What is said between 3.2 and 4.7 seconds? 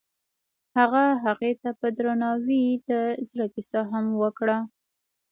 زړه کیسه هم وکړه.